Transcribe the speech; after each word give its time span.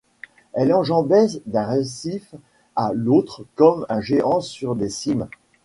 Il 0.59 0.73
enjambait 0.73 1.27
d’un 1.45 1.65
récif 1.67 2.33
à 2.75 2.89
l’autre 2.91 3.45
comme 3.53 3.85
un 3.87 4.01
géant 4.01 4.41
sur 4.41 4.75
des 4.75 4.89
cimes. 4.89 5.27